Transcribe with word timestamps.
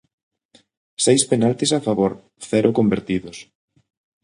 Seis 1.05 1.23
penaltis 1.33 1.71
a 1.77 1.79
favor, 1.87 2.11
cero 2.49 2.69
convertidos. 2.79 3.37